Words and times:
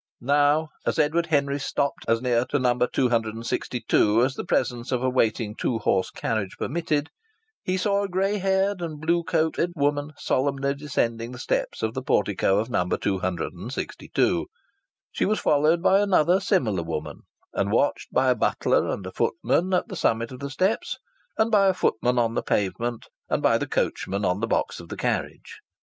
Now 0.19 0.69
as 0.83 0.97
Edward 0.97 1.27
Henry 1.27 1.59
stopped 1.59 2.05
as 2.07 2.23
near 2.23 2.43
to 2.45 2.57
No. 2.57 2.87
262 2.91 4.23
as 4.25 4.33
the 4.33 4.43
presence 4.43 4.91
of 4.91 5.03
a 5.03 5.09
waiting 5.11 5.53
two 5.53 5.77
horse 5.77 6.09
carriage 6.09 6.57
permitted, 6.57 7.09
he 7.61 7.77
saw 7.77 8.01
a 8.01 8.09
grey 8.09 8.39
haired 8.39 8.81
and 8.81 8.99
blue 8.99 9.23
cloaked 9.23 9.59
woman 9.75 10.13
solemnly 10.17 10.73
descending 10.73 11.33
the 11.33 11.37
steps 11.37 11.83
of 11.83 11.93
the 11.93 12.01
portico 12.01 12.57
of 12.57 12.67
No. 12.67 12.87
262. 12.89 14.47
She 15.11 15.25
was 15.25 15.39
followed 15.39 15.83
by 15.83 15.99
another 15.99 16.39
similar 16.39 16.81
woman, 16.81 17.21
and 17.53 17.69
watched 17.71 18.11
by 18.11 18.31
a 18.31 18.35
butler 18.35 18.89
and 18.89 19.05
a 19.05 19.11
footman 19.11 19.71
at 19.71 19.87
the 19.87 19.95
summit 19.95 20.31
of 20.31 20.39
the 20.39 20.49
steps 20.49 20.97
and 21.37 21.51
by 21.51 21.67
a 21.67 21.75
footman 21.75 22.17
on 22.17 22.33
the 22.33 22.41
pavement 22.41 23.05
and 23.29 23.43
by 23.43 23.59
the 23.59 23.67
coachman 23.67 24.25
on 24.25 24.39
the 24.39 24.47
box 24.47 24.79
of 24.79 24.89
the 24.89 24.97
carriage. 24.97 25.59